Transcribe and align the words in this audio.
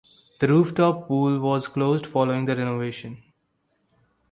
The 0.39 0.47
rooftop 0.47 1.07
pool 1.07 1.39
was 1.39 1.67
closed 1.67 2.07
following 2.07 2.45
the 2.45 2.55
renovation. 2.55 3.21